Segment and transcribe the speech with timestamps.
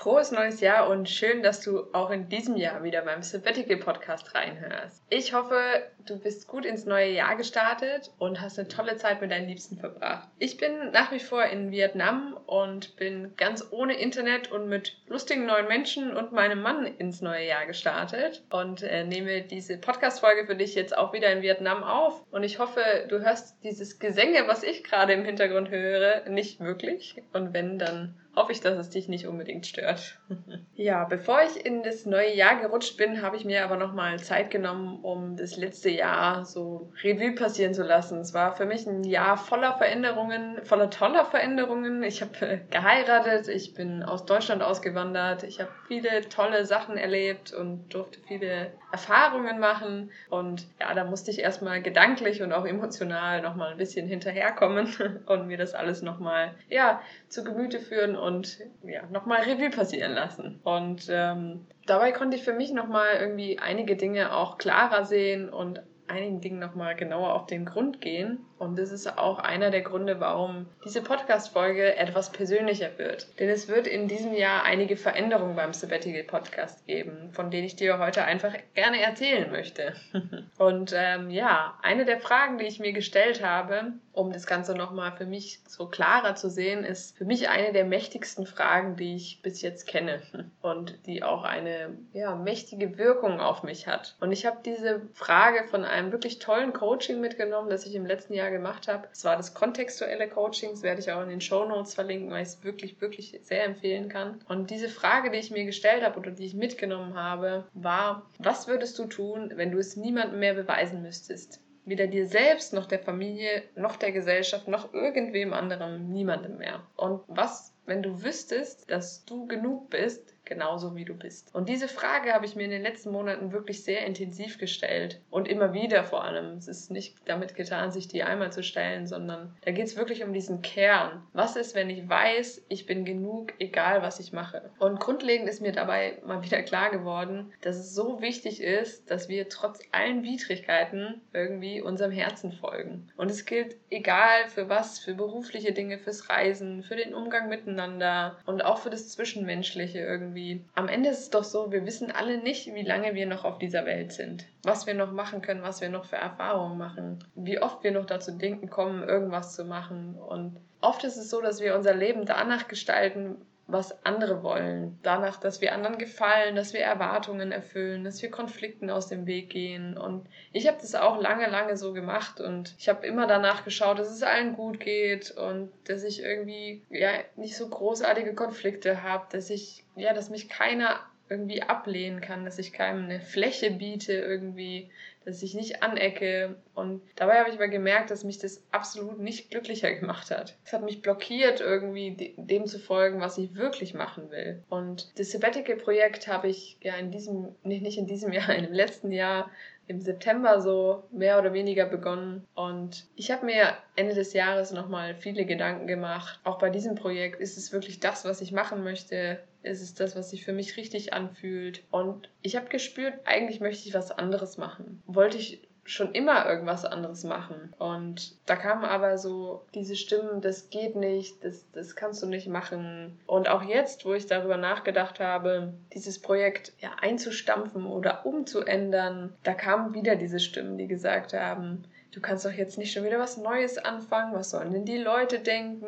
[0.00, 4.34] Frohes neues Jahr und schön, dass du auch in diesem Jahr wieder beim Sabbatical Podcast
[4.34, 5.02] reinhörst.
[5.10, 5.60] Ich hoffe,
[6.06, 9.76] du bist gut ins neue Jahr gestartet und hast eine tolle Zeit mit deinen Liebsten
[9.76, 10.26] verbracht.
[10.38, 15.44] Ich bin nach wie vor in Vietnam und bin ganz ohne Internet und mit lustigen
[15.44, 20.56] neuen Menschen und meinem Mann ins neue Jahr gestartet und äh, nehme diese Podcast-Folge für
[20.56, 22.24] dich jetzt auch wieder in Vietnam auf.
[22.30, 22.80] Und ich hoffe,
[23.10, 27.22] du hörst dieses Gesänge, was ich gerade im Hintergrund höre, nicht wirklich.
[27.34, 30.18] Und wenn, dann hoffe ich, dass es dich nicht unbedingt stört.
[30.74, 34.50] ja, bevor ich in das neue Jahr gerutscht bin, habe ich mir aber nochmal Zeit
[34.50, 38.20] genommen, um das letzte Jahr so Revue passieren zu lassen.
[38.20, 42.02] Es war für mich ein Jahr voller Veränderungen, voller toller Veränderungen.
[42.02, 47.52] Ich habe äh, geheiratet, ich bin aus Deutschland ausgewandert, ich habe viele tolle Sachen erlebt
[47.52, 50.10] und durfte viele Erfahrungen machen.
[50.28, 54.88] Und ja, da musste ich erstmal gedanklich und auch emotional nochmal ein bisschen hinterherkommen
[55.26, 60.60] und mir das alles nochmal ja, zu Gemüte führen und ja, nochmal Revue passieren lassen.
[60.64, 65.82] Und ähm, dabei konnte ich für mich nochmal irgendwie einige Dinge auch klarer sehen und
[66.08, 68.44] einigen Dingen nochmal genauer auf den Grund gehen.
[68.60, 73.26] Und das ist auch einer der Gründe, warum diese Podcast-Folge etwas persönlicher wird.
[73.38, 77.76] Denn es wird in diesem Jahr einige Veränderungen beim Sabbatical Podcast geben, von denen ich
[77.76, 79.94] dir heute einfach gerne erzählen möchte.
[80.58, 85.12] Und ähm, ja, eine der Fragen, die ich mir gestellt habe, um das Ganze nochmal
[85.12, 89.40] für mich so klarer zu sehen, ist für mich eine der mächtigsten Fragen, die ich
[89.40, 90.20] bis jetzt kenne
[90.60, 94.16] und die auch eine ja, mächtige Wirkung auf mich hat.
[94.20, 98.34] Und ich habe diese Frage von einem wirklich tollen Coaching mitgenommen, das ich im letzten
[98.34, 99.08] Jahr gemacht habe.
[99.12, 102.42] Es war das kontextuelle Coaching, das werde ich auch in den Show Notes verlinken, weil
[102.42, 104.40] ich es wirklich, wirklich sehr empfehlen kann.
[104.48, 108.68] Und diese Frage, die ich mir gestellt habe oder die ich mitgenommen habe, war, was
[108.68, 111.60] würdest du tun, wenn du es niemandem mehr beweisen müsstest?
[111.84, 116.82] weder dir selbst noch der Familie noch der Gesellschaft noch irgendwem anderem, niemandem mehr.
[116.96, 121.54] Und was, wenn du wüsstest, dass du genug bist, genauso wie du bist?
[121.54, 125.46] Und diese Frage habe ich mir in den letzten Monaten wirklich sehr intensiv gestellt und
[125.48, 126.58] immer wieder vor allem.
[126.58, 130.24] Es ist nicht damit getan, sich die einmal zu stellen, sondern da geht es wirklich
[130.24, 131.22] um diesen Kern.
[131.32, 134.70] Was ist, wenn ich weiß, ich bin genug, egal was ich mache?
[134.80, 139.28] Und grundlegend ist mir dabei mal wieder klar geworden, dass es so wichtig ist, dass
[139.28, 143.08] wir trotz allen Widrigkeiten irgendwie unserem Herzen folgen.
[143.16, 148.36] Und es gilt egal für was, für berufliche Dinge, fürs Reisen, für den Umgang miteinander
[148.46, 150.64] und auch für das Zwischenmenschliche irgendwie irgendwie.
[150.74, 153.58] Am Ende ist es doch so, wir wissen alle nicht, wie lange wir noch auf
[153.58, 154.46] dieser Welt sind.
[154.62, 157.24] Was wir noch machen können, was wir noch für Erfahrungen machen.
[157.34, 160.14] Wie oft wir noch dazu denken kommen, irgendwas zu machen.
[160.16, 163.36] Und oft ist es so, dass wir unser Leben danach gestalten,
[163.72, 164.98] was andere wollen.
[165.02, 169.50] Danach, dass wir anderen gefallen, dass wir Erwartungen erfüllen, dass wir Konflikten aus dem Weg
[169.50, 169.96] gehen.
[169.96, 173.98] Und ich habe das auch lange, lange so gemacht und ich habe immer danach geschaut,
[173.98, 179.26] dass es allen gut geht und dass ich irgendwie ja nicht so großartige Konflikte habe,
[179.30, 184.12] dass ich ja, dass mich keiner irgendwie ablehnen kann, dass ich keinem eine Fläche biete
[184.12, 184.90] irgendwie,
[185.24, 186.56] dass ich nicht anecke.
[186.74, 190.56] Und dabei habe ich aber gemerkt, dass mich das absolut nicht glücklicher gemacht hat.
[190.64, 194.62] Es hat mich blockiert, irgendwie dem zu folgen, was ich wirklich machen will.
[194.68, 198.74] Und das Sabbatical-Projekt habe ich ja in diesem, nicht, nicht in diesem Jahr, in dem
[198.74, 199.50] letzten Jahr
[199.90, 202.46] im September so mehr oder weniger begonnen.
[202.54, 206.38] Und ich habe mir Ende des Jahres nochmal viele Gedanken gemacht.
[206.44, 209.40] Auch bei diesem Projekt ist es wirklich das, was ich machen möchte?
[209.64, 211.82] Ist es das, was sich für mich richtig anfühlt?
[211.90, 215.02] Und ich habe gespürt, eigentlich möchte ich was anderes machen.
[215.06, 217.74] Wollte ich schon immer irgendwas anderes machen.
[217.78, 222.46] Und da kamen aber so diese Stimmen, das geht nicht, das, das kannst du nicht
[222.46, 223.18] machen.
[223.26, 229.52] Und auch jetzt, wo ich darüber nachgedacht habe, dieses Projekt ja, einzustampfen oder umzuändern, da
[229.52, 233.36] kamen wieder diese Stimmen, die gesagt haben, du kannst doch jetzt nicht schon wieder was
[233.36, 235.86] Neues anfangen, was sollen denn die Leute denken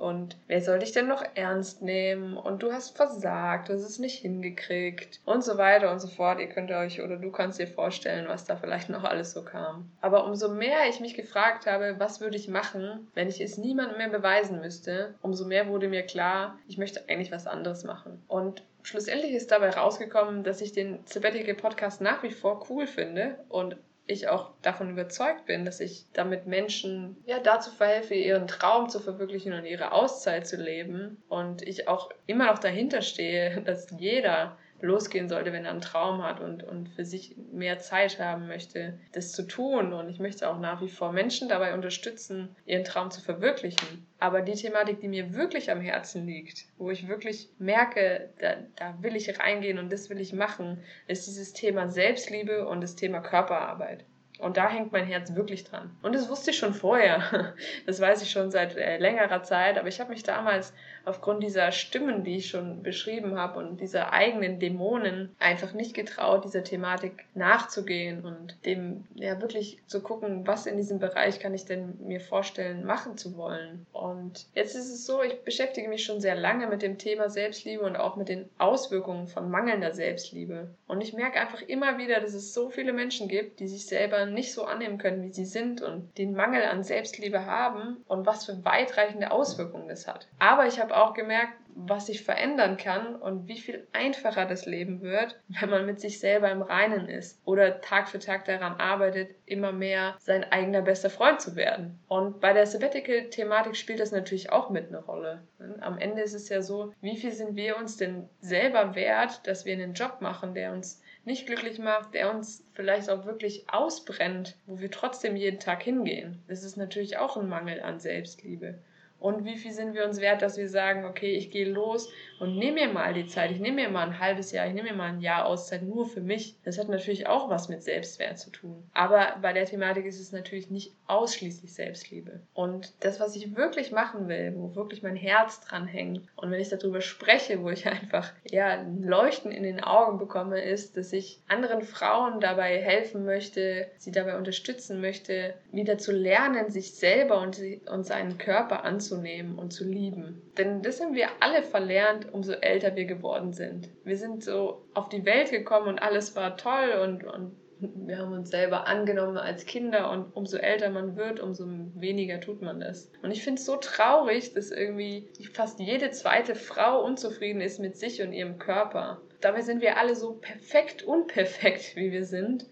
[0.00, 3.98] und wer soll dich denn noch ernst nehmen und du hast versagt, du hast es
[3.98, 6.40] nicht hingekriegt und so weiter und so fort.
[6.40, 9.90] Ihr könnt euch oder du kannst dir vorstellen, was da vielleicht noch alles so kam.
[10.00, 13.98] Aber umso mehr ich mich gefragt habe, was würde ich machen, wenn ich es niemandem
[13.98, 18.22] mehr beweisen müsste, umso mehr wurde mir klar, ich möchte eigentlich was anderes machen.
[18.26, 23.38] Und schlussendlich ist dabei rausgekommen, dass ich den Sabbatical Podcast nach wie vor cool finde
[23.48, 23.76] und
[24.10, 29.00] ich auch davon überzeugt bin, dass ich damit Menschen ja dazu verhelfe, ihren Traum zu
[29.00, 31.22] verwirklichen und ihre Auszeit zu leben.
[31.28, 36.22] Und ich auch immer noch dahinter stehe, dass jeder losgehen sollte, wenn er einen Traum
[36.22, 39.92] hat und, und für sich mehr Zeit haben möchte, das zu tun.
[39.92, 44.06] Und ich möchte auch nach wie vor Menschen dabei unterstützen, ihren Traum zu verwirklichen.
[44.18, 49.02] Aber die Thematik, die mir wirklich am Herzen liegt, wo ich wirklich merke, da, da
[49.02, 53.20] will ich reingehen und das will ich machen, ist dieses Thema Selbstliebe und das Thema
[53.20, 54.04] Körperarbeit.
[54.40, 55.90] Und da hängt mein Herz wirklich dran.
[56.02, 57.54] Und das wusste ich schon vorher.
[57.86, 59.78] Das weiß ich schon seit äh, längerer Zeit.
[59.78, 60.72] Aber ich habe mich damals
[61.04, 66.44] aufgrund dieser Stimmen, die ich schon beschrieben habe und dieser eigenen Dämonen einfach nicht getraut,
[66.44, 71.64] dieser Thematik nachzugehen und dem ja wirklich zu gucken, was in diesem Bereich kann ich
[71.64, 73.86] denn mir vorstellen, machen zu wollen.
[73.92, 77.84] Und jetzt ist es so, ich beschäftige mich schon sehr lange mit dem Thema Selbstliebe
[77.84, 80.68] und auch mit den Auswirkungen von mangelnder Selbstliebe.
[80.86, 84.26] Und ich merke einfach immer wieder, dass es so viele Menschen gibt, die sich selber
[84.32, 88.46] nicht so annehmen können, wie sie sind und den Mangel an Selbstliebe haben und was
[88.46, 90.28] für weitreichende Auswirkungen das hat.
[90.38, 95.02] Aber ich habe auch gemerkt, was sich verändern kann und wie viel einfacher das Leben
[95.02, 99.34] wird, wenn man mit sich selber im Reinen ist oder Tag für Tag daran arbeitet,
[99.46, 101.98] immer mehr sein eigener bester Freund zu werden.
[102.08, 105.42] Und bei der Sabbatical-Thematik spielt das natürlich auch mit eine Rolle.
[105.80, 109.64] Am Ende ist es ja so, wie viel sind wir uns denn selber wert, dass
[109.64, 114.56] wir einen Job machen, der uns nicht glücklich macht, der uns vielleicht auch wirklich ausbrennt,
[114.66, 116.42] wo wir trotzdem jeden Tag hingehen.
[116.48, 118.78] Das ist natürlich auch ein Mangel an Selbstliebe.
[119.20, 122.56] Und wie viel sind wir uns wert, dass wir sagen, okay, ich gehe los und
[122.56, 124.96] nehme mir mal die Zeit, ich nehme mir mal ein halbes Jahr, ich nehme mir
[124.96, 126.56] mal ein Jahr Auszeit nur für mich.
[126.64, 128.82] Das hat natürlich auch was mit Selbstwert zu tun.
[128.94, 132.40] Aber bei der Thematik ist es natürlich nicht ausschließlich Selbstliebe.
[132.54, 136.60] Und das, was ich wirklich machen will, wo wirklich mein Herz dran hängt und wenn
[136.60, 141.12] ich darüber spreche, wo ich einfach ja ein Leuchten in den Augen bekomme, ist, dass
[141.12, 147.42] ich anderen Frauen dabei helfen möchte, sie dabei unterstützen möchte, wieder zu lernen, sich selber
[147.42, 149.09] und, und seinen Körper anzunehmen
[149.58, 150.42] und zu lieben.
[150.58, 153.88] Denn das haben wir alle verlernt umso älter wir geworden sind.
[154.04, 158.32] Wir sind so auf die Welt gekommen und alles war toll und, und wir haben
[158.32, 163.10] uns selber angenommen als Kinder und umso älter man wird, umso weniger tut man das.
[163.22, 167.96] Und ich finde es so traurig, dass irgendwie fast jede zweite Frau unzufrieden ist mit
[167.96, 169.20] sich und ihrem Körper.
[169.40, 172.66] Dabei sind wir alle so perfekt unperfekt, wie wir sind.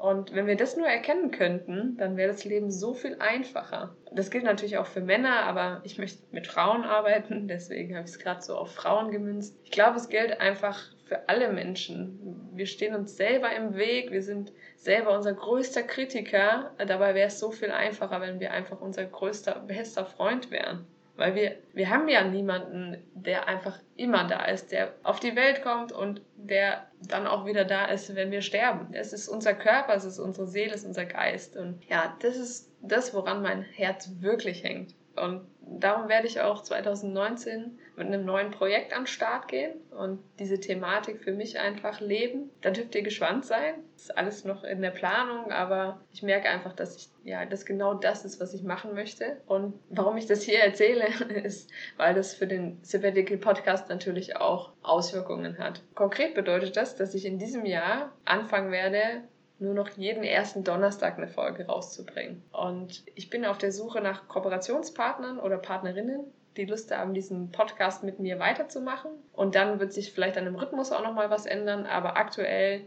[0.00, 3.94] Und wenn wir das nur erkennen könnten, dann wäre das Leben so viel einfacher.
[4.10, 8.12] Das gilt natürlich auch für Männer, aber ich möchte mit Frauen arbeiten, deswegen habe ich
[8.12, 9.58] es gerade so auf Frauen gemünzt.
[9.62, 12.48] Ich glaube, es gilt einfach für alle Menschen.
[12.54, 16.70] Wir stehen uns selber im Weg, wir sind selber unser größter Kritiker.
[16.78, 20.86] Dabei wäre es so viel einfacher, wenn wir einfach unser größter, bester Freund wären.
[21.20, 25.60] Weil wir, wir haben ja niemanden, der einfach immer da ist, der auf die Welt
[25.62, 28.94] kommt und der dann auch wieder da ist, wenn wir sterben.
[28.94, 31.58] Es ist unser Körper, es ist unsere Seele, es ist unser Geist.
[31.58, 34.94] Und ja, das ist das, woran mein Herz wirklich hängt.
[35.14, 35.42] Und
[35.78, 41.22] darum werde ich auch 2019 mit einem neuen Projekt den Start gehen und diese Thematik
[41.22, 42.50] für mich einfach leben.
[42.62, 43.74] Da dürft ihr gespannt sein.
[43.96, 47.94] Ist alles noch in der Planung, aber ich merke einfach, dass ich ja, das genau
[47.94, 49.40] das ist, was ich machen möchte.
[49.46, 51.06] Und warum ich das hier erzähle,
[51.44, 55.82] ist, weil das für den Sabbatical Podcast natürlich auch Auswirkungen hat.
[55.94, 59.22] Konkret bedeutet das, dass ich in diesem Jahr anfangen werde,
[59.60, 62.42] nur noch jeden ersten Donnerstag eine Folge rauszubringen.
[62.52, 66.24] Und ich bin auf der Suche nach Kooperationspartnern oder Partnerinnen,
[66.56, 69.10] die Lust haben, diesen Podcast mit mir weiterzumachen.
[69.32, 71.86] Und dann wird sich vielleicht an dem Rhythmus auch nochmal was ändern.
[71.86, 72.82] Aber aktuell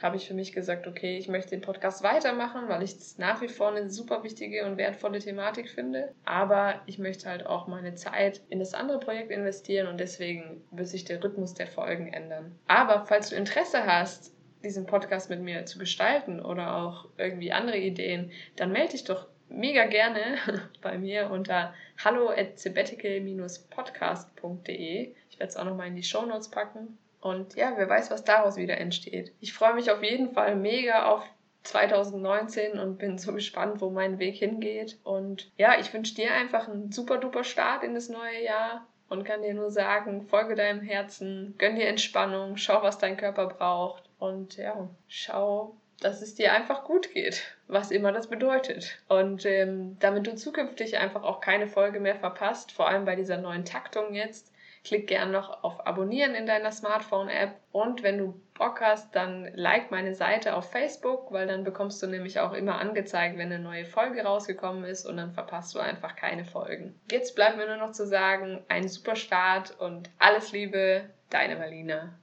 [0.00, 3.40] habe ich für mich gesagt, okay, ich möchte den Podcast weitermachen, weil ich es nach
[3.40, 6.14] wie vor eine super wichtige und wertvolle Thematik finde.
[6.24, 10.88] Aber ich möchte halt auch meine Zeit in das andere Projekt investieren und deswegen wird
[10.88, 12.56] sich der Rhythmus der Folgen ändern.
[12.68, 17.78] Aber falls du Interesse hast, diesen Podcast mit mir zu gestalten oder auch irgendwie andere
[17.78, 20.36] Ideen, dann melde dich doch mega gerne
[20.82, 21.72] bei mir unter
[22.02, 25.14] hallo at sabbatical-podcast.de.
[25.30, 26.98] Ich werde es auch nochmal in die Show Notes packen.
[27.20, 29.32] Und ja, wer weiß, was daraus wieder entsteht.
[29.40, 31.22] Ich freue mich auf jeden Fall mega auf
[31.64, 34.98] 2019 und bin so gespannt, wo mein Weg hingeht.
[35.02, 39.24] Und ja, ich wünsche dir einfach einen super duper Start in das neue Jahr und
[39.24, 44.07] kann dir nur sagen, folge deinem Herzen, gönn dir Entspannung, schau, was dein Körper braucht
[44.18, 48.98] und ja, schau, dass es dir einfach gut geht, was immer das bedeutet.
[49.08, 53.38] Und ähm, damit du zukünftig einfach auch keine Folge mehr verpasst, vor allem bei dieser
[53.38, 54.52] neuen Taktung jetzt,
[54.84, 57.56] klick gern noch auf Abonnieren in deiner Smartphone-App.
[57.72, 62.06] Und wenn du Bock hast, dann like meine Seite auf Facebook, weil dann bekommst du
[62.06, 66.16] nämlich auch immer angezeigt, wenn eine neue Folge rausgekommen ist und dann verpasst du einfach
[66.16, 66.98] keine Folgen.
[67.10, 72.14] Jetzt bleibt mir nur noch zu sagen, einen super Start und alles Liebe, deine Marlina.